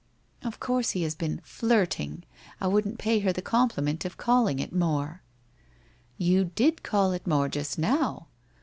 'Of 0.43 0.59
course 0.59 0.89
he 0.97 1.03
has 1.03 1.13
been" 1.13 1.41
flirting," 1.55 2.23
I 2.59 2.65
wouldn't 2.65 2.97
pay 2.97 3.19
her 3.19 3.31
the 3.31 3.43
compliment 3.43 4.03
of 4.03 4.17
calling 4.17 4.57
it 4.57 4.73
more.'' 4.73 5.21
You 6.31 6.45
did 6.55 6.81
call 6.81 7.11
it 7.11 7.27
more 7.27 7.47
just 7.47 7.77
now. 7.77 8.25